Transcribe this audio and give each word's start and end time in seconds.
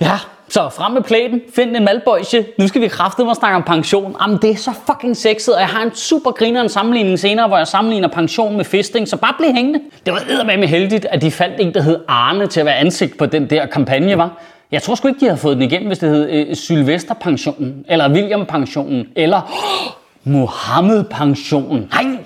Ja, 0.00 0.18
så 0.48 0.68
frem 0.68 0.92
med 0.92 1.02
pladen, 1.02 1.40
find 1.54 1.76
en 1.76 1.84
malbøjse. 1.84 2.46
Nu 2.58 2.68
skal 2.68 2.80
vi 2.80 2.88
kraftedeme 2.88 3.34
snakke 3.34 3.56
om 3.56 3.62
pension. 3.62 4.16
Jamen, 4.22 4.38
det 4.42 4.50
er 4.50 4.56
så 4.56 4.72
fucking 4.86 5.16
sexet, 5.16 5.54
og 5.54 5.60
jeg 5.60 5.68
har 5.68 5.82
en 5.82 5.94
super 5.94 6.30
grineren 6.30 6.68
sammenligning 6.68 7.18
senere, 7.18 7.48
hvor 7.48 7.56
jeg 7.56 7.66
sammenligner 7.66 8.08
pension 8.08 8.56
med 8.56 8.64
fisting, 8.64 9.08
så 9.08 9.16
bare 9.16 9.34
bliv 9.38 9.52
hængende. 9.52 9.80
Det 10.06 10.12
var 10.12 10.56
med 10.56 10.68
heldigt, 10.68 11.04
at 11.04 11.22
de 11.22 11.30
fandt 11.30 11.60
en, 11.60 11.74
der 11.74 11.82
hed 11.82 12.00
Arne 12.08 12.46
til 12.46 12.60
at 12.60 12.66
være 12.66 12.76
ansigt 12.76 13.18
på 13.18 13.26
den 13.26 13.50
der 13.50 13.66
kampagne, 13.66 14.18
var. 14.18 14.42
Jeg 14.72 14.82
tror 14.82 14.94
sgu 14.94 15.08
ikke, 15.08 15.20
de 15.20 15.24
havde 15.24 15.38
fået 15.38 15.56
den 15.56 15.62
igennem, 15.62 15.86
hvis 15.86 15.98
det 15.98 16.08
hed 16.08 16.30
øh, 16.30 16.56
Sylvesterpensionen, 16.56 17.84
eller 17.88 18.10
William-pensionen, 18.12 19.06
eller 19.16 19.40
oh, 19.40 19.92
Mohammed-pensionen. 20.32 21.88
Nej, 21.92 22.18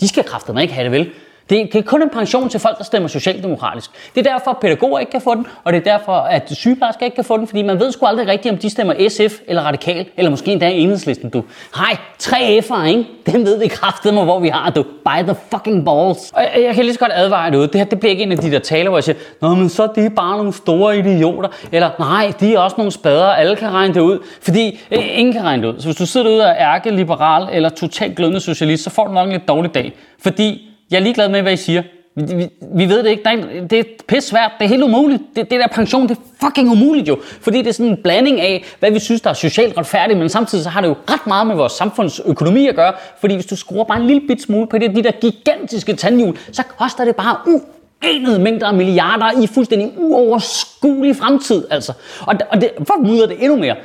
de 0.00 0.08
skal 0.08 0.24
kraftedeme 0.24 0.62
ikke 0.62 0.74
have 0.74 0.84
det 0.84 0.92
vel. 0.92 1.10
Det 1.50 1.74
er 1.74 1.82
kun 1.82 2.02
en 2.02 2.10
pension 2.10 2.48
til 2.48 2.60
folk, 2.60 2.78
der 2.78 2.84
stemmer 2.84 3.08
socialdemokratisk. 3.08 3.90
Det 4.14 4.26
er 4.26 4.32
derfor, 4.32 4.50
at 4.50 4.56
pædagoger 4.58 4.98
ikke 4.98 5.12
kan 5.12 5.20
få 5.20 5.34
den, 5.34 5.46
og 5.64 5.72
det 5.72 5.86
er 5.86 5.98
derfor, 5.98 6.12
at 6.12 6.50
sygeplejersker 6.50 7.04
ikke 7.04 7.14
kan 7.14 7.24
få 7.24 7.36
den, 7.36 7.46
fordi 7.46 7.62
man 7.62 7.80
ved 7.80 7.92
sgu 7.92 8.06
aldrig 8.06 8.26
rigtigt, 8.28 8.52
om 8.52 8.58
de 8.58 8.70
stemmer 8.70 9.08
SF 9.08 9.40
eller 9.46 9.62
radikal, 9.62 10.06
eller 10.16 10.30
måske 10.30 10.52
endda 10.52 10.70
enhedslisten, 10.70 11.30
du. 11.30 11.44
Hej, 11.76 11.96
tre 12.18 12.60
F'er, 12.64 12.84
ikke? 12.84 13.04
Den 13.26 13.44
ved 13.44 13.58
vi 13.58 13.68
kraftedeme, 13.68 14.16
mig, 14.16 14.24
hvor 14.24 14.40
vi 14.40 14.48
har, 14.48 14.70
du. 14.70 14.82
By 14.82 15.22
the 15.22 15.36
fucking 15.50 15.84
balls. 15.84 16.30
Og 16.34 16.42
jeg, 16.42 16.62
jeg 16.64 16.74
kan 16.74 16.84
lige 16.84 16.94
så 16.94 17.00
godt 17.00 17.12
advare 17.14 17.50
dig 17.50 17.58
ud. 17.58 17.66
Det 17.66 17.74
her 17.74 17.84
det 17.84 18.00
bliver 18.00 18.10
ikke 18.10 18.22
en 18.22 18.32
af 18.32 18.38
de 18.38 18.50
der 18.50 18.58
taler, 18.58 18.88
hvor 18.88 18.98
jeg 18.98 19.04
siger, 19.04 19.16
Nå, 19.40 19.54
men 19.54 19.68
så 19.68 19.82
er 19.82 19.86
de 19.86 20.10
bare 20.10 20.36
nogle 20.36 20.52
store 20.52 20.98
idioter. 20.98 21.48
Eller 21.72 21.90
nej, 21.98 22.32
de 22.40 22.54
er 22.54 22.58
også 22.58 22.74
nogle 22.78 22.92
spader, 22.92 23.26
alle 23.26 23.56
kan 23.56 23.70
regne 23.70 23.94
det 23.94 24.00
ud. 24.00 24.18
Fordi 24.42 24.80
øh, 24.90 25.18
ingen 25.18 25.32
kan 25.32 25.42
regne 25.42 25.62
det 25.62 25.74
ud. 25.74 25.80
Så 25.80 25.86
hvis 25.86 25.96
du 25.96 26.06
sidder 26.06 26.26
derude 26.26 26.44
og 26.44 26.50
er 26.50 26.74
ærke-liberal 26.74 27.48
eller 27.52 27.68
totalt 27.68 28.16
glødende 28.16 28.40
socialist, 28.40 28.84
så 28.84 28.90
får 28.90 29.06
du 29.06 29.12
nok 29.12 29.26
en 29.26 29.32
lidt 29.32 29.48
dårlig 29.48 29.74
dag. 29.74 29.92
Fordi 30.22 30.69
jeg 30.90 30.96
er 30.96 31.00
ligeglad 31.00 31.28
med, 31.28 31.42
hvad 31.42 31.52
I 31.52 31.56
siger. 31.56 31.82
Vi, 32.14 32.34
vi, 32.34 32.48
vi 32.74 32.88
ved 32.88 33.02
det 33.02 33.10
ikke. 33.10 33.22
Nej, 33.24 33.34
er, 33.34 33.66
det 33.66 33.78
er 33.78 33.84
pisse 34.08 34.28
svært. 34.30 34.50
Det 34.58 34.64
er 34.64 34.68
helt 34.68 34.82
umuligt. 34.82 35.22
Det, 35.36 35.50
det 35.50 35.60
der 35.60 35.66
pension, 35.66 36.08
det 36.08 36.16
er 36.16 36.46
fucking 36.46 36.70
umuligt 36.70 37.08
jo. 37.08 37.18
Fordi 37.40 37.58
det 37.58 37.66
er 37.66 37.72
sådan 37.72 37.90
en 37.90 38.02
blanding 38.02 38.40
af, 38.40 38.64
hvad 38.78 38.90
vi 38.90 38.98
synes, 38.98 39.20
der 39.20 39.30
er 39.30 39.34
socialt 39.34 39.78
retfærdigt, 39.78 40.18
men 40.18 40.28
samtidig 40.28 40.64
så 40.64 40.70
har 40.70 40.80
det 40.80 40.88
jo 40.88 40.94
ret 41.10 41.26
meget 41.26 41.46
med 41.46 41.54
vores 41.56 41.72
samfundsøkonomi 41.72 42.68
at 42.68 42.74
gøre. 42.74 42.92
Fordi 43.20 43.34
hvis 43.34 43.46
du 43.46 43.56
skruer 43.56 43.84
bare 43.84 44.00
en 44.00 44.06
lille 44.06 44.22
bit 44.28 44.42
smule 44.42 44.66
på 44.66 44.78
det, 44.78 44.96
de 44.96 45.02
der 45.02 45.10
gigantiske 45.10 45.96
tandhjul, 45.96 46.38
så 46.52 46.62
koster 46.78 47.04
det 47.04 47.16
bare 47.16 47.36
uanede 47.46 48.38
mængder 48.38 48.66
af 48.66 48.74
milliarder 48.74 49.42
i 49.42 49.46
fuldstændig 49.46 49.92
uoverskuelig 49.96 51.16
fremtid. 51.16 51.64
Altså. 51.70 51.92
Og, 52.20 52.34
og 52.50 52.60
det, 52.60 52.70
for 52.78 53.06
mudder 53.06 53.26
det 53.26 53.36
endnu 53.44 53.56
mere. 53.56 53.76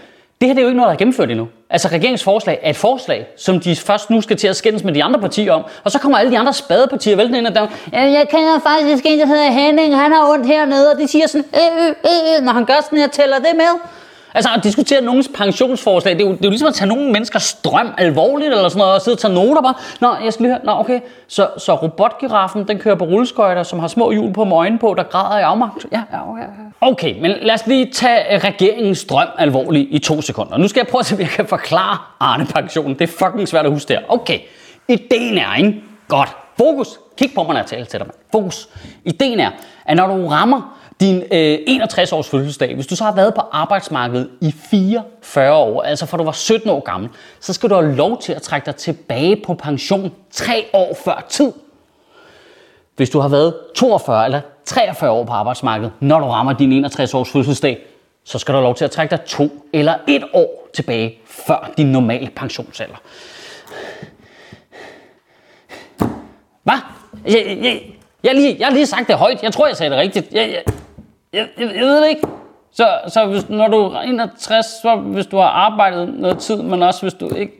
Det 0.42 0.48
her 0.48 0.54
det 0.54 0.60
er 0.60 0.64
jo 0.64 0.68
ikke 0.68 0.78
noget, 0.78 0.88
der 0.88 0.94
er 0.94 0.98
gennemført 0.98 1.32
endnu. 1.32 1.48
Altså 1.70 1.88
regeringsforslag 1.88 2.60
er 2.62 2.70
et 2.70 2.76
forslag, 2.76 3.28
som 3.38 3.60
de 3.60 3.76
først 3.76 4.10
nu 4.10 4.22
skal 4.22 4.38
til 4.38 4.48
at 4.48 4.56
skændes 4.56 4.84
med 4.84 4.94
de 4.94 5.04
andre 5.04 5.20
partier 5.20 5.54
om. 5.54 5.64
Og 5.84 5.92
så 5.92 6.00
kommer 6.00 6.18
alle 6.18 6.32
de 6.32 6.38
andre 6.38 6.54
spadepartier 6.54 7.16
væltende 7.16 7.40
ind 7.40 7.48
og 7.48 7.56
der, 7.56 7.68
jeg 7.92 8.28
kender 8.30 8.60
faktisk 8.60 9.04
en, 9.06 9.20
der 9.20 9.26
hedder 9.26 9.52
Henning, 9.52 9.98
han 9.98 10.12
har 10.12 10.30
ondt 10.30 10.48
hernede, 10.48 10.92
og 10.92 10.98
de 11.00 11.08
siger 11.08 11.28
sådan, 11.28 11.46
øh, 11.56 11.88
øh, 11.88 11.88
øh, 11.88 12.38
øh. 12.38 12.44
når 12.46 12.52
han 12.52 12.66
gør 12.66 12.82
sådan 12.84 13.00
her, 13.00 13.08
tæller 13.08 13.38
det 13.38 13.56
med. 13.56 13.80
Altså 14.36 14.50
at 14.56 14.64
diskutere 14.64 15.02
nogens 15.02 15.30
pensionsforslag, 15.36 16.14
det 16.14 16.22
er, 16.22 16.26
jo, 16.26 16.32
det 16.32 16.40
er 16.40 16.46
jo 16.46 16.50
ligesom 16.50 16.68
at 16.68 16.74
tage 16.74 16.88
nogle 16.88 17.12
menneskers 17.12 17.44
strøm 17.44 17.94
alvorligt, 17.98 18.54
eller 18.54 18.70
sådan 18.70 18.80
noget, 18.80 18.94
og 18.96 19.02
sidde 19.02 19.16
og 19.16 19.20
tage 19.20 19.34
noter 19.34 19.62
bare. 19.62 19.74
Nå, 20.02 20.16
jeg 20.24 20.34
skal 20.34 20.44
lige 20.44 20.54
høre, 20.54 20.66
nå 20.66 20.72
okay, 20.72 21.00
så, 21.28 21.48
så 21.58 21.76
robotgiraffen, 21.76 22.68
den 22.68 22.80
kører 22.80 22.96
på 22.96 23.06
rulleskøjter, 23.06 23.64
som 23.64 23.80
har 23.80 23.88
små 23.88 24.12
hjul 24.12 24.34
på 24.34 24.50
øjne 24.52 24.80
på, 24.80 24.94
der 24.98 25.04
græder 25.04 25.40
i 25.40 25.42
afmagt. 25.42 25.86
Ja, 25.92 26.02
ja, 26.14 26.32
okay. 26.32 26.44
Okay, 26.82 27.16
men 27.22 27.32
lad 27.42 27.54
os 27.54 27.68
lige 27.68 27.92
tage 27.92 28.40
regeringens 28.40 28.98
strøm 28.98 29.28
alvorligt 29.38 29.88
i 29.92 30.00
to 30.00 30.22
sekunder. 30.22 30.58
Nu 30.58 30.68
skal 30.68 30.80
jeg 30.80 30.88
prøve 30.88 31.00
at 31.00 31.06
se, 31.06 31.16
om 31.16 31.22
jeg 31.22 31.30
kan 31.30 31.48
forklare 31.48 31.98
Arne-pensionen. 32.20 32.94
Det 33.00 33.10
er 33.10 33.26
fucking 33.26 33.48
svært 33.48 33.66
at 33.66 33.72
huske 33.72 33.94
der. 33.94 34.00
Okay, 34.10 34.40
ideen 34.88 35.38
er, 35.38 35.56
ikke? 35.56 35.84
Godt. 36.08 36.30
Fokus. 36.58 36.88
Kig 37.18 37.32
på 37.36 37.44
mig, 37.44 37.54
når 37.54 37.60
jeg 37.60 37.66
taler 37.66 37.86
til 37.86 38.00
dig. 38.00 38.08
Fokus. 38.32 38.70
Ideen 39.06 39.40
er, 39.40 39.50
at 39.86 39.98
når 39.98 40.08
du 40.08 40.28
rammer 40.28 40.78
din 41.00 41.24
øh, 41.32 41.58
61-års 41.68 42.30
fødselsdag, 42.30 42.76
hvis 42.76 42.88
du 42.88 42.96
så 42.96 43.04
har 43.04 43.16
været 43.16 43.34
på 43.34 43.42
arbejdsmarkedet 43.52 44.30
i 44.42 44.56
44 44.70 45.54
år, 45.54 45.82
altså 45.82 46.06
fra 46.06 46.18
du 46.18 46.24
var 46.24 46.32
17 46.32 46.70
år 46.70 46.80
gammel, 46.80 47.10
så 47.40 47.54
skal 47.54 47.70
du 47.70 47.76
have 47.76 47.96
lov 47.96 48.22
til 48.22 48.34
at 48.34 48.42
trække 48.42 48.66
dig 48.66 48.76
tilbage 48.76 49.42
på 49.46 49.54
pension 49.54 50.12
3 50.32 50.66
år 50.74 50.98
før 51.06 51.26
tid. 51.30 51.52
Hvis 52.96 53.10
du 53.10 53.20
har 53.20 53.28
været 53.28 53.54
42 53.76 54.26
eller 54.26 54.42
43 54.66 55.12
år 55.12 55.24
på 55.24 55.34
arbejdsmarkedet, 55.34 55.92
når 56.00 56.20
du 56.20 56.26
rammer 56.26 56.54
din 56.54 56.86
61-års 56.86 57.30
fødselsdag, 57.30 57.86
så 58.24 58.40
skal 58.40 58.54
du 58.54 58.58
have 58.58 58.64
lov 58.64 58.76
til 58.76 58.86
at 58.86 58.92
trække 58.92 59.12
dig 59.16 59.26
to 59.26 59.68
eller 59.74 59.94
et 60.08 60.24
år 60.34 60.70
tilbage 60.74 61.20
før 61.26 61.72
din 61.78 61.88
normale 61.92 62.30
pensionsalder. 62.36 62.96
Hvad? 66.64 66.80
Jeg, 67.26 67.58
jeg, 67.64 67.82
jeg, 68.24 68.36
lige, 68.36 68.56
jeg 68.60 68.68
har 68.68 68.74
lige 68.74 68.86
sagt 68.86 69.08
det 69.08 69.16
højt. 69.16 69.44
Jeg 69.44 69.54
tror, 69.54 69.68
jeg 69.68 69.78
sagde 69.78 69.90
det 69.90 70.00
rigtigt. 70.00 70.28
Jeg, 70.32 70.50
jeg, 70.50 70.74
jeg, 71.36 71.48
jeg, 71.58 71.76
jeg 71.76 71.86
ved 71.86 72.02
det 72.02 72.10
ikke. 72.10 72.28
Så, 72.72 72.88
så 73.08 73.26
hvis, 73.26 73.50
når 73.50 73.68
du 73.68 73.78
er 73.78 74.00
61, 74.00 74.66
så 74.66 74.96
hvis 74.96 75.26
du 75.26 75.38
har 75.38 75.48
arbejdet 75.48 76.14
noget 76.14 76.38
tid, 76.38 76.62
men 76.62 76.84
også 76.84 77.02
hvis 77.02 77.14
du 77.14 77.36
ikke... 77.36 77.54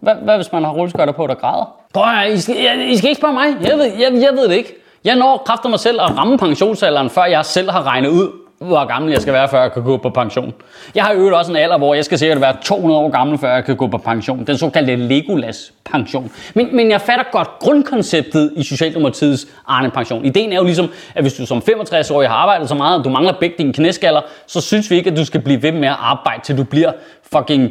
Hvad, 0.00 0.14
hvad 0.14 0.36
hvis 0.36 0.52
man 0.52 0.64
har 0.64 0.72
rulleskøjter 0.72 1.12
på, 1.12 1.26
der 1.26 1.34
græder? 1.34 1.76
Prøv 1.94 2.32
I 2.34 2.38
skal, 2.38 2.56
jeg, 2.56 2.90
I 2.90 2.96
skal 2.96 3.08
ikke 3.08 3.20
spørge 3.20 3.34
mig. 3.34 3.46
Jeg 3.60 3.78
ved, 3.78 3.84
jeg, 3.84 4.12
jeg 4.12 4.32
ved 4.32 4.48
det 4.48 4.54
ikke. 4.54 4.74
Jeg 5.04 5.16
når 5.16 5.42
kræfter 5.46 5.68
mig 5.68 5.80
selv 5.80 6.00
at 6.00 6.18
ramme 6.18 6.38
pensionsalderen, 6.38 7.10
før 7.10 7.24
jeg 7.24 7.44
selv 7.44 7.70
har 7.70 7.86
regnet 7.86 8.08
ud, 8.08 8.41
hvor 8.66 8.86
gammel 8.86 9.12
jeg 9.12 9.22
skal 9.22 9.32
være, 9.34 9.48
før 9.48 9.62
jeg 9.62 9.72
kan 9.72 9.82
gå 9.82 9.96
på 9.96 10.10
pension. 10.10 10.54
Jeg 10.94 11.04
har 11.04 11.12
øvet 11.12 11.34
også 11.34 11.50
en 11.50 11.56
alder, 11.56 11.78
hvor 11.78 11.94
jeg 11.94 12.04
skal 12.04 12.18
sikkert 12.18 12.40
være 12.40 12.56
200 12.64 13.00
år 13.00 13.10
gammel, 13.10 13.38
før 13.38 13.54
jeg 13.54 13.64
kan 13.64 13.76
gå 13.76 13.86
på 13.86 13.98
pension. 13.98 14.46
Den 14.46 14.58
såkaldte 14.58 14.96
Legolas-pension. 14.96 16.30
Men, 16.54 16.76
men 16.76 16.90
jeg 16.90 17.00
fatter 17.00 17.24
godt 17.32 17.48
grundkonceptet 17.60 18.52
i 18.56 18.62
Socialdemokratiets 18.62 19.46
Arne-pension. 19.66 20.24
Ideen 20.24 20.52
er 20.52 20.56
jo 20.56 20.64
ligesom, 20.64 20.88
at 21.14 21.24
hvis 21.24 21.34
du 21.34 21.46
som 21.46 21.62
65-årig 21.70 22.28
har 22.28 22.36
arbejdet 22.36 22.68
så 22.68 22.74
meget, 22.74 22.98
at 22.98 23.04
du 23.04 23.10
mangler 23.10 23.32
begge 23.40 23.54
dine 23.58 23.72
knæskaller, 23.72 24.20
så 24.46 24.60
synes 24.60 24.90
vi 24.90 24.96
ikke, 24.96 25.10
at 25.10 25.16
du 25.16 25.24
skal 25.24 25.40
blive 25.40 25.62
ved 25.62 25.72
med 25.72 25.88
at 25.88 25.96
arbejde, 25.98 26.42
til 26.42 26.58
du 26.58 26.64
bliver 26.64 26.92
fucking 27.36 27.70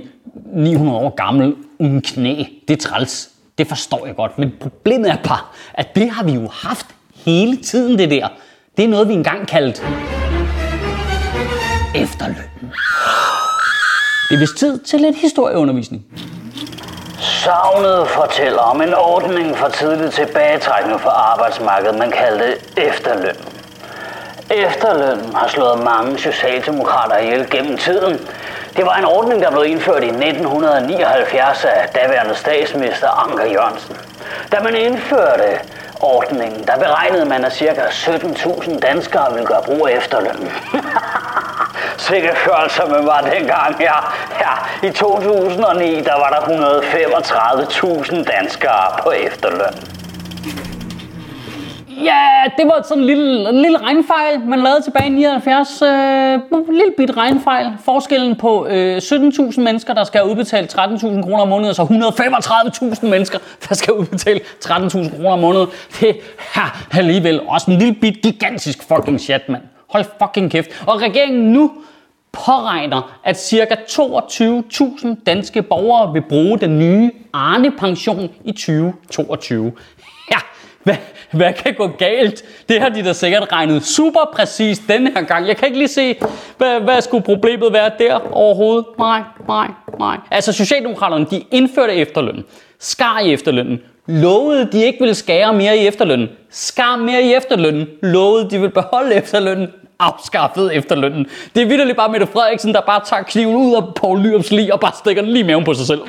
900 0.54 0.98
år 1.00 1.10
gammel 1.16 1.56
uden 1.80 2.02
knæ. 2.02 2.44
Det 2.68 2.74
er 2.74 2.90
træls. 2.90 3.30
Det 3.58 3.68
forstår 3.68 4.06
jeg 4.06 4.16
godt. 4.16 4.40
Men 4.40 4.54
problemet 4.62 5.12
er 5.12 5.18
bare, 5.28 5.40
at 5.74 5.96
det 5.96 6.10
har 6.10 6.24
vi 6.24 6.32
jo 6.32 6.50
haft 6.52 6.86
hele 7.26 7.58
tiden, 7.58 7.98
det 8.00 8.12
der. 8.12 8.28
Det 8.78 8.86
er 8.86 8.90
noget, 8.90 9.08
vi 9.08 9.14
engang 9.14 9.48
kaldte 9.48 9.82
efterlønnen. 11.96 12.74
Det 14.30 14.36
er 14.36 14.40
vist 14.40 14.58
tid 14.58 14.80
til 14.80 15.02
lidt 15.02 15.16
historieundervisning. 15.16 16.06
savnet 17.20 18.08
fortæller 18.08 18.60
om 18.60 18.82
en 18.82 18.94
ordning 18.94 19.58
for 19.58 19.68
tidlig 19.68 20.12
tilbagetrækning 20.12 21.02
fra 21.02 21.10
arbejdsmarkedet, 21.10 21.98
man 21.98 22.12
kaldte 22.12 22.58
efterløn. 22.78 23.36
Efterløn 24.50 25.36
har 25.36 25.48
slået 25.48 25.84
mange 25.84 26.18
socialdemokrater 26.18 27.18
ihjel 27.18 27.50
gennem 27.50 27.78
tiden. 27.78 28.20
Det 28.78 28.86
var 28.86 28.96
en 28.96 29.06
ordning, 29.06 29.42
der 29.42 29.52
blev 29.52 29.66
indført 29.66 30.04
i 30.04 30.08
1979 30.08 31.66
af 31.66 31.90
daværende 31.96 32.36
statsminister 32.36 33.08
Anker 33.08 33.46
Jørgensen. 33.46 33.96
Da 34.52 34.60
man 34.64 34.76
indførte 34.76 35.60
ordningen, 36.02 36.68
der 36.68 36.78
beregnede 36.78 37.26
man, 37.26 37.46
at 37.46 37.54
ca. 37.54 37.86
17.000 37.90 38.80
danskere 38.80 39.34
ville 39.34 39.48
gøre 39.48 39.64
brug 39.66 39.88
af 39.88 39.98
efterlønnen. 39.98 40.50
Sikke 41.98 42.30
følelser 42.36 42.90
man 42.90 43.06
var 43.06 43.22
dengang, 43.22 43.76
ja. 43.80 43.98
ja. 44.40 44.88
I 44.88 44.92
2009, 44.92 46.02
der 46.02 46.14
var 46.14 46.30
der 46.30 46.42
135.000 46.42 48.24
danskere 48.24 48.86
på 49.04 49.12
efterløn. 49.12 50.02
Ja, 52.04 52.22
det 52.58 52.66
var 52.66 52.82
sådan 52.88 53.04
en 53.04 53.08
lille, 53.08 53.50
en 53.50 53.62
lille 53.62 53.78
regnfejl, 53.78 54.40
man 54.40 54.60
lavede 54.60 54.82
tilbage 54.82 55.06
i 55.06 55.10
79. 55.10 55.82
Øh, 55.82 56.34
en 56.34 56.76
lille 56.76 56.94
bit 56.98 57.18
regnfejl. 57.18 57.74
Forskellen 57.86 58.36
på 58.36 58.68
øh, 58.68 58.98
17.000 58.98 59.62
mennesker, 59.62 59.94
der 59.94 60.04
skal 60.04 60.24
udbetale 60.24 60.68
13.000 60.72 61.22
kroner 61.22 61.42
om 61.42 61.48
måneden, 61.48 61.70
og 61.70 61.76
så 61.76 61.84
135.000 61.84 63.06
mennesker, 63.06 63.40
der 63.70 63.76
skal 63.76 63.94
udbetale 63.94 64.40
13.000 64.66 65.16
kroner 65.16 65.32
om 65.32 65.40
måneden. 65.40 65.68
Det 66.00 66.18
er 66.56 66.98
alligevel 66.98 67.42
også 67.48 67.72
en 67.72 67.78
lille 67.78 67.94
bit 67.94 68.22
gigantisk 68.22 68.88
fucking 68.88 69.20
chat, 69.20 69.50
mand. 69.50 69.62
Hold 69.92 70.06
fucking 70.22 70.52
kæft. 70.52 70.84
Og 70.88 71.02
regeringen 71.02 71.54
nu 71.54 71.72
påregner, 72.32 73.20
at 73.24 73.40
ca. 73.40 73.76
22.000 73.90 75.24
danske 75.26 75.62
borgere 75.62 76.14
vil 76.14 76.22
bruge 76.30 76.60
den 76.60 76.80
nye 76.80 77.12
Arne-pension 77.34 78.30
i 78.44 78.52
2022. 78.52 79.72
Ja, 80.32 80.38
hvad, 80.84 80.96
hvad 81.32 81.54
kan 81.54 81.74
gå 81.74 81.88
galt? 81.88 82.44
Det 82.70 82.82
har 82.82 82.90
de 82.90 83.04
da 83.04 83.14
sikkert 83.14 83.52
regnet 83.52 83.86
super 83.86 84.32
præcis 84.34 84.82
denne 84.90 85.12
her 85.16 85.22
gang. 85.22 85.48
Jeg 85.48 85.58
kan 85.58 85.66
ikke 85.68 85.78
lige 85.78 85.88
se, 85.88 86.16
hvad, 86.58 86.80
hvad 86.80 87.02
skulle 87.02 87.24
problemet 87.24 87.74
være 87.74 87.92
der 88.00 88.20
overhovedet. 88.32 88.86
Nej, 88.98 89.22
nej, 89.48 89.68
nej. 90.00 90.18
Altså 90.32 90.54
Socialdemokraterne, 90.54 91.26
de 91.32 91.44
indførte 91.52 91.94
efterlønnen, 91.94 92.44
skar 92.80 93.20
i 93.20 93.34
efterlønnen, 93.34 93.82
lovede 94.08 94.70
de 94.72 94.84
ikke 94.84 95.00
ville 95.00 95.16
skære 95.16 95.54
mere 95.54 95.78
i 95.78 95.88
efterlønnen, 95.88 96.30
skar 96.50 96.96
mere 96.96 97.24
i 97.24 97.34
efterlønnen, 97.34 97.88
lovede 98.02 98.50
de 98.50 98.60
ville 98.60 98.74
beholde 98.74 99.16
efterlønnen, 99.16 99.68
afskaffet 100.02 100.76
efterlønnen. 100.76 101.26
Det 101.56 101.62
er 101.62 101.66
vidderligt 101.66 101.98
bare 101.98 102.12
Mette 102.12 102.28
Frederiksen, 102.28 102.74
der 102.74 102.82
bare 102.82 103.02
tager 103.06 103.24
kniven 103.24 103.56
ud 103.56 103.76
af 103.76 103.82
Poul 103.96 104.20
Lyrups 104.20 104.52
lige 104.52 104.74
og 104.74 104.80
bare 104.80 104.92
stikker 105.00 105.22
den 105.22 105.32
lige 105.32 105.44
i 105.44 105.48
maven 105.48 105.64
på 105.64 105.74
sig 105.74 105.88
selv. 105.88 106.02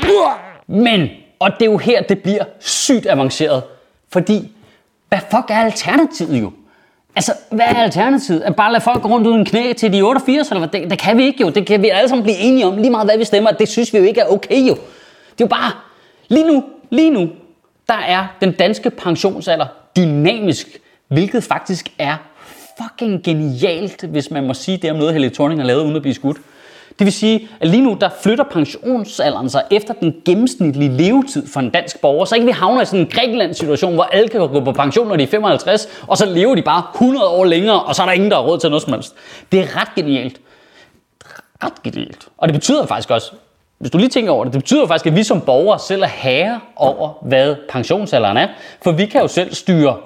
Men, 0.66 1.08
og 1.38 1.50
det 1.58 1.66
er 1.66 1.70
jo 1.70 1.78
her, 1.78 2.02
det 2.02 2.18
bliver 2.22 2.44
sygt 2.60 3.06
avanceret. 3.10 3.62
Fordi, 4.12 4.50
hvad 5.08 5.18
fuck 5.30 5.50
er 5.50 5.58
alternativet 5.58 6.40
jo? 6.40 6.52
Altså, 7.16 7.32
hvad 7.50 7.66
er 7.66 7.82
alternativet? 7.82 8.40
At 8.40 8.56
bare 8.56 8.72
lade 8.72 8.84
folk 8.84 9.02
gå 9.02 9.08
rundt 9.08 9.26
uden 9.26 9.44
knæ 9.44 9.72
til 9.72 9.92
de 9.92 10.02
88, 10.02 10.48
eller 10.48 10.66
hvad? 10.66 10.80
Det, 10.80 10.90
det 10.90 10.98
kan 10.98 11.18
vi 11.18 11.24
ikke 11.24 11.40
jo. 11.40 11.50
Det 11.50 11.66
kan 11.66 11.82
vi 11.82 11.88
alle 11.88 12.08
sammen 12.08 12.22
blive 12.22 12.38
enige 12.38 12.66
om. 12.66 12.76
Lige 12.76 12.90
meget 12.90 13.06
hvad 13.06 13.18
vi 13.18 13.24
stemmer, 13.24 13.50
det 13.50 13.68
synes 13.68 13.92
vi 13.92 13.98
jo 13.98 14.04
ikke 14.04 14.20
er 14.20 14.26
okay 14.26 14.68
jo. 14.68 14.74
Det 14.74 15.40
er 15.40 15.44
jo 15.44 15.46
bare, 15.46 15.72
lige 16.28 16.46
nu, 16.46 16.64
lige 16.90 17.10
nu, 17.10 17.28
der 17.88 17.98
er 18.06 18.26
den 18.40 18.52
danske 18.52 18.90
pensionsalder 18.90 19.66
dynamisk, 19.96 20.66
hvilket 21.08 21.44
faktisk 21.44 21.92
er 21.98 22.16
fucking 22.82 23.24
genialt, 23.24 24.02
hvis 24.02 24.30
man 24.30 24.46
må 24.46 24.54
sige 24.54 24.76
det 24.76 24.90
om 24.90 24.96
noget, 24.96 25.12
Helle 25.12 25.30
Thorning 25.30 25.60
har 25.60 25.66
lavet 25.66 25.82
uden 25.82 25.96
at 25.96 26.02
blive 26.02 26.14
skudt. 26.14 26.36
Det 26.98 27.04
vil 27.04 27.12
sige, 27.12 27.48
at 27.60 27.68
lige 27.68 27.82
nu 27.82 27.96
der 28.00 28.08
flytter 28.22 28.44
pensionsalderen 28.44 29.50
sig 29.50 29.62
efter 29.70 29.94
den 29.94 30.14
gennemsnitlige 30.24 30.96
levetid 30.96 31.46
for 31.46 31.60
en 31.60 31.70
dansk 31.70 32.00
borger, 32.00 32.24
så 32.24 32.34
ikke 32.34 32.46
vi 32.46 32.52
havner 32.52 32.82
i 32.82 32.84
sådan 32.84 33.00
en 33.00 33.06
Grækenland-situation, 33.06 33.94
hvor 33.94 34.02
alle 34.02 34.28
kan 34.28 34.40
gå 34.40 34.60
på 34.60 34.72
pension, 34.72 35.08
når 35.08 35.16
de 35.16 35.22
er 35.22 35.26
55, 35.26 35.88
og 36.06 36.16
så 36.16 36.26
lever 36.26 36.54
de 36.54 36.62
bare 36.62 36.82
100 36.94 37.26
år 37.26 37.44
længere, 37.44 37.82
og 37.82 37.94
så 37.94 38.02
er 38.02 38.06
der 38.06 38.12
ingen, 38.12 38.30
der 38.30 38.36
har 38.36 38.44
råd 38.44 38.58
til 38.58 38.70
noget 38.70 38.82
som 38.82 38.92
helst. 38.92 39.14
Det 39.52 39.60
er 39.60 39.80
ret 39.80 39.94
genialt. 39.94 40.40
Ret 41.64 41.82
genialt. 41.82 42.28
Og 42.38 42.48
det 42.48 42.54
betyder 42.54 42.86
faktisk 42.86 43.10
også, 43.10 43.32
hvis 43.78 43.90
du 43.90 43.98
lige 43.98 44.08
tænker 44.08 44.32
over 44.32 44.44
det, 44.44 44.52
det 44.52 44.62
betyder 44.62 44.86
faktisk, 44.86 45.06
at 45.06 45.16
vi 45.16 45.22
som 45.22 45.40
borgere 45.40 45.78
selv 45.78 46.02
er 46.02 46.06
herre 46.06 46.60
over, 46.76 47.12
hvad 47.22 47.56
pensionsalderen 47.68 48.36
er. 48.36 48.48
For 48.82 48.92
vi 48.92 49.06
kan 49.06 49.20
jo 49.20 49.28
selv 49.28 49.54
styre 49.54 49.96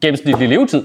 gennemsnitlig 0.00 0.48
levetid. 0.48 0.84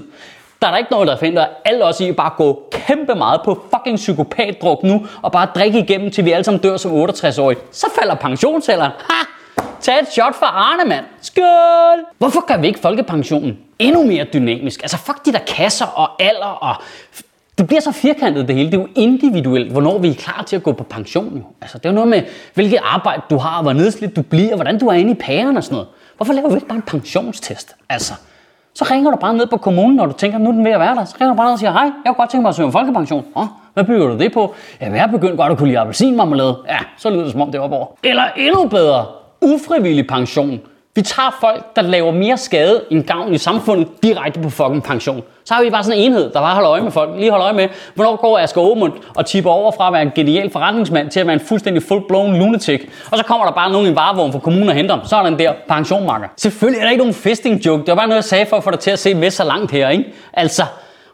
Der 0.62 0.66
er 0.66 0.70
der 0.70 0.78
ikke 0.78 0.90
noget, 0.90 1.08
der 1.08 1.16
finder 1.16 1.46
alle 1.64 1.84
os 1.84 2.00
i 2.00 2.08
at 2.08 2.16
bare 2.16 2.30
gå 2.36 2.68
kæmpe 2.72 3.14
meget 3.14 3.40
på 3.44 3.64
fucking 3.74 3.96
psykopatdruk 3.96 4.82
nu, 4.82 5.06
og 5.22 5.32
bare 5.32 5.48
drikke 5.54 5.78
igennem, 5.78 6.10
til 6.10 6.24
vi 6.24 6.32
alle 6.32 6.44
sammen 6.44 6.62
dør 6.62 6.76
som 6.76 7.02
68-årige. 7.04 7.58
Så 7.72 7.86
falder 7.98 8.14
pensionsalderen. 8.14 8.92
Ha! 9.10 9.24
Tag 9.80 10.00
et 10.00 10.12
shot 10.12 10.34
for 10.34 10.46
Arne, 10.46 10.88
mand. 10.88 11.04
Skål! 11.20 12.04
Hvorfor 12.18 12.46
gør 12.46 12.56
vi 12.56 12.66
ikke 12.66 12.80
folkepensionen 12.80 13.58
endnu 13.78 14.06
mere 14.06 14.24
dynamisk? 14.32 14.82
Altså 14.82 14.96
fuck 14.96 15.24
de 15.24 15.32
der 15.32 15.38
kasser 15.38 15.86
og 15.86 16.22
alder 16.22 16.46
og... 16.46 16.74
Det 17.58 17.66
bliver 17.66 17.80
så 17.80 17.92
firkantet 17.92 18.48
det 18.48 18.56
hele. 18.56 18.70
Det 18.70 18.76
er 18.76 18.82
jo 18.82 18.88
individuelt, 18.94 19.72
hvornår 19.72 19.98
vi 19.98 20.08
er 20.08 20.14
klar 20.14 20.44
til 20.46 20.56
at 20.56 20.62
gå 20.62 20.72
på 20.72 20.84
pension. 20.84 21.36
Jo. 21.36 21.42
Altså, 21.60 21.78
det 21.78 21.84
er 21.84 21.88
jo 21.88 21.94
noget 21.94 22.08
med, 22.08 22.22
hvilket 22.54 22.78
arbejde 22.82 23.22
du 23.30 23.36
har, 23.36 23.62
hvor 23.62 23.72
nedslidt 23.72 24.16
du 24.16 24.22
bliver, 24.22 24.54
hvordan 24.54 24.78
du 24.78 24.86
er 24.86 24.92
inde 24.92 25.10
i 25.10 25.14
pæren 25.14 25.56
og 25.56 25.64
sådan 25.64 25.74
noget. 25.74 25.88
Hvorfor 26.16 26.32
laver 26.32 26.48
vi 26.48 26.54
ikke 26.54 26.66
bare 26.66 26.76
en 26.76 26.82
pensionstest? 26.82 27.74
Altså, 27.88 28.14
så 28.74 28.84
ringer 28.90 29.10
du 29.10 29.16
bare 29.16 29.34
ned 29.34 29.46
på 29.46 29.56
kommunen, 29.56 29.96
når 29.96 30.06
du 30.06 30.12
tænker, 30.12 30.38
nu 30.38 30.48
er 30.48 30.52
den 30.52 30.64
ved 30.64 30.72
at 30.72 30.80
være 30.80 30.94
der. 30.94 31.04
Så 31.04 31.16
ringer 31.20 31.34
du 31.34 31.36
bare 31.36 31.46
ned 31.46 31.52
og 31.52 31.58
siger, 31.58 31.72
hej, 31.72 31.82
jeg 31.82 31.92
kunne 32.06 32.14
godt 32.14 32.30
tænke 32.30 32.42
mig 32.42 32.48
at 32.48 32.54
søge 32.54 32.66
om 32.66 32.72
folkepension. 32.72 33.24
Åh, 33.36 33.44
hvad 33.74 33.84
bygger 33.84 34.06
du 34.06 34.18
det 34.18 34.32
på? 34.32 34.54
Ja, 34.80 34.86
jeg 34.86 34.98
er 34.98 35.06
begyndt 35.06 35.36
godt 35.36 35.52
at 35.52 35.58
kunne 35.58 35.68
lide 35.68 35.78
appelsinmarmelade. 35.78 36.56
Ja, 36.68 36.78
så 36.96 37.10
lyder 37.10 37.22
det 37.22 37.32
som 37.32 37.40
om 37.40 37.52
det 37.52 37.58
er 37.58 37.62
over. 37.62 37.86
Eller 38.04 38.22
endnu 38.36 38.68
bedre, 38.68 39.06
ufrivillig 39.42 40.06
pension. 40.06 40.60
Vi 40.94 41.02
tager 41.02 41.36
folk, 41.40 41.76
der 41.76 41.82
laver 41.82 42.12
mere 42.12 42.36
skade 42.36 42.84
end 42.90 43.04
gavn 43.04 43.34
i 43.34 43.38
samfundet, 43.38 43.88
direkte 44.02 44.40
på 44.40 44.50
fucking 44.50 44.82
pension. 44.82 45.22
Så 45.44 45.54
har 45.54 45.62
vi 45.62 45.70
bare 45.70 45.84
sådan 45.84 45.98
en 45.98 46.04
enhed, 46.04 46.32
der 46.32 46.40
bare 46.40 46.54
holder 46.54 46.70
øje 46.70 46.82
med 46.82 46.90
folk. 46.90 47.10
Lige 47.16 47.30
holder 47.30 47.46
øje 47.46 47.56
med, 47.56 47.68
hvornår 47.94 48.16
går 48.16 48.38
Asger 48.38 48.60
Aumund 48.60 48.92
og 49.16 49.26
tipper 49.26 49.50
over 49.50 49.72
fra 49.72 49.86
at 49.86 49.92
være 49.92 50.02
en 50.02 50.12
genial 50.14 50.50
forretningsmand 50.50 51.10
til 51.10 51.20
at 51.20 51.26
være 51.26 51.34
en 51.34 51.40
fuldstændig 51.40 51.82
full-blown 51.82 52.38
lunatic. 52.38 52.80
Og 53.10 53.18
så 53.18 53.24
kommer 53.24 53.46
der 53.46 53.52
bare 53.52 53.72
nogen 53.72 53.86
i 53.86 53.90
en 53.90 53.96
varevogn 53.96 54.32
fra 54.32 54.38
kommunen 54.38 54.68
og 54.68 54.74
henter 54.74 54.94
dem. 54.96 55.04
Så 55.04 55.16
er 55.16 55.22
den 55.22 55.38
der 55.38 55.52
pensionmarker. 55.68 56.28
Selvfølgelig 56.36 56.78
er 56.80 56.84
der 56.84 56.90
ikke 56.90 57.02
nogen 57.02 57.14
festing 57.14 57.66
joke. 57.66 57.80
Det 57.80 57.88
var 57.88 57.94
bare 57.94 58.08
noget, 58.08 58.16
jeg 58.16 58.24
sagde 58.24 58.46
for 58.46 58.56
at 58.56 58.64
få 58.64 58.70
dig 58.70 58.78
til 58.78 58.90
at 58.90 58.98
se 58.98 59.14
med 59.14 59.30
så 59.30 59.44
langt 59.44 59.72
her, 59.72 59.88
ikke? 59.88 60.04
Altså, 60.32 60.62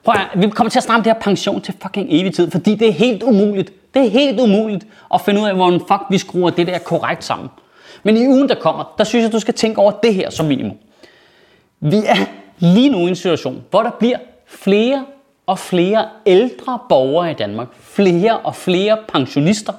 prøv 0.04 0.14
at, 0.14 0.40
vi 0.40 0.48
kommer 0.48 0.70
til 0.70 0.78
at 0.78 0.82
snakke 0.82 0.98
om 0.98 1.02
det 1.02 1.12
her 1.12 1.20
pension 1.20 1.60
til 1.60 1.74
fucking 1.82 2.06
evig 2.10 2.34
tid, 2.34 2.50
fordi 2.50 2.74
det 2.74 2.88
er 2.88 2.92
helt 2.92 3.22
umuligt. 3.22 3.72
Det 3.94 4.06
er 4.06 4.10
helt 4.10 4.40
umuligt 4.40 4.84
at 5.14 5.20
finde 5.20 5.40
ud 5.40 5.46
af, 5.46 5.54
hvordan 5.54 5.80
fuck 5.80 6.02
vi 6.10 6.18
skruer 6.18 6.50
det 6.50 6.66
der 6.66 6.78
korrekt 6.78 7.24
sammen. 7.24 7.50
Men 8.06 8.16
i 8.16 8.26
ugen, 8.26 8.48
der 8.48 8.54
kommer, 8.54 8.94
der 8.98 9.04
synes 9.04 9.22
jeg, 9.22 9.32
du 9.32 9.38
skal 9.38 9.54
tænke 9.54 9.80
over 9.80 9.90
det 9.90 10.14
her 10.14 10.30
som 10.30 10.46
minimum. 10.46 10.76
Vi 11.80 11.96
er 11.96 12.16
lige 12.58 12.88
nu 12.88 12.98
i 12.98 13.08
en 13.08 13.16
situation, 13.16 13.64
hvor 13.70 13.82
der 13.82 13.90
bliver 13.90 14.18
flere 14.46 15.04
og 15.46 15.58
flere 15.58 16.08
ældre 16.26 16.78
borgere 16.88 17.30
i 17.30 17.34
Danmark. 17.34 17.68
Flere 17.74 18.38
og 18.38 18.54
flere 18.54 18.98
pensionister. 19.08 19.72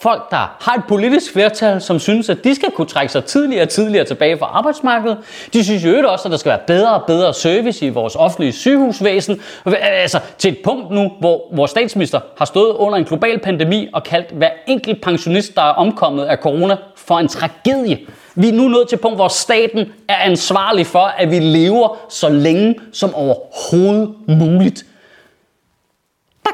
Folk, 0.00 0.30
der 0.30 0.56
har 0.60 0.74
et 0.74 0.82
politisk 0.88 1.32
flertal, 1.32 1.80
som 1.80 1.98
synes, 1.98 2.28
at 2.28 2.44
de 2.44 2.54
skal 2.54 2.70
kunne 2.70 2.86
trække 2.86 3.12
sig 3.12 3.24
tidligere 3.24 3.62
og 3.62 3.68
tidligere 3.68 4.04
tilbage 4.04 4.38
fra 4.38 4.46
arbejdsmarkedet. 4.46 5.18
De 5.52 5.64
synes 5.64 5.84
jo 5.84 6.10
også, 6.12 6.28
at 6.28 6.32
der 6.32 6.36
skal 6.38 6.50
være 6.50 6.60
bedre 6.66 6.94
og 6.94 7.02
bedre 7.06 7.34
service 7.34 7.86
i 7.86 7.88
vores 7.88 8.16
offentlige 8.16 8.52
sygehusvæsen. 8.52 9.40
Altså 9.82 10.20
til 10.38 10.52
et 10.52 10.58
punkt 10.64 10.90
nu, 10.90 11.12
hvor 11.20 11.42
vores 11.52 11.70
statsminister 11.70 12.20
har 12.38 12.44
stået 12.44 12.74
under 12.74 12.98
en 12.98 13.04
global 13.04 13.38
pandemi 13.38 13.88
og 13.92 14.04
kaldt 14.04 14.30
hver 14.30 14.50
enkelt 14.66 15.02
pensionist, 15.02 15.54
der 15.56 15.62
er 15.62 15.72
omkommet 15.72 16.24
af 16.24 16.36
corona, 16.36 16.76
for 16.96 17.18
en 17.18 17.28
tragedie. 17.28 17.98
Vi 18.34 18.48
er 18.48 18.52
nu 18.52 18.68
nået 18.68 18.88
til 18.88 18.96
et 18.96 19.00
punkt, 19.00 19.16
hvor 19.16 19.28
staten 19.28 19.92
er 20.08 20.16
ansvarlig 20.16 20.86
for, 20.86 21.12
at 21.18 21.30
vi 21.30 21.38
lever 21.38 21.96
så 22.08 22.28
længe 22.28 22.74
som 22.92 23.14
overhovedet 23.14 24.14
muligt. 24.28 24.84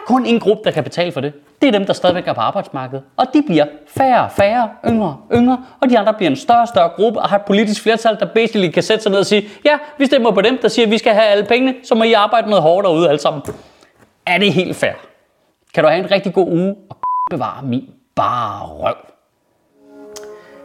Kun 0.06 0.26
en 0.26 0.40
gruppe, 0.40 0.62
der 0.64 0.70
kan 0.70 0.84
betale 0.84 1.12
for 1.12 1.20
det. 1.20 1.32
Det 1.60 1.68
er 1.68 1.72
dem, 1.72 1.86
der 1.86 1.92
stadigvæk 1.92 2.28
er 2.28 2.32
på 2.32 2.40
arbejdsmarkedet. 2.40 3.04
Og 3.16 3.26
de 3.34 3.42
bliver 3.42 3.66
færre 3.86 4.24
og 4.24 4.30
færre, 4.30 4.70
yngre 4.86 5.16
yngre, 5.32 5.64
og 5.80 5.90
de 5.90 5.98
andre 5.98 6.14
bliver 6.14 6.30
en 6.30 6.36
større 6.36 6.62
og 6.62 6.68
større 6.68 6.88
gruppe 6.88 7.20
og 7.20 7.28
har 7.28 7.36
et 7.36 7.44
politisk 7.44 7.82
flertal, 7.82 8.16
der 8.20 8.26
basically 8.26 8.70
kan 8.70 8.82
sætte 8.82 9.02
sig 9.02 9.10
ned 9.12 9.18
og 9.18 9.26
sige, 9.26 9.48
ja, 9.64 9.78
vi 9.98 10.06
stemmer 10.06 10.30
på 10.30 10.40
dem, 10.40 10.58
der 10.62 10.68
siger, 10.68 10.86
at 10.86 10.90
vi 10.90 10.98
skal 10.98 11.12
have 11.12 11.26
alle 11.26 11.44
pengene, 11.44 11.74
så 11.84 11.94
må 11.94 12.04
I 12.04 12.12
arbejde 12.12 12.48
noget 12.48 12.62
hårdt 12.62 12.84
derude 12.84 13.08
alle 13.08 13.20
sammen. 13.20 13.42
Er 14.26 14.38
det 14.38 14.52
helt 14.52 14.76
fair? 14.76 14.92
Kan 15.74 15.84
du 15.84 15.90
have 15.90 16.04
en 16.04 16.10
rigtig 16.10 16.34
god 16.34 16.46
uge 16.46 16.74
og 16.90 16.96
bevare 17.30 17.62
min 17.62 17.90
bare 18.16 18.66
røv? 18.66 18.94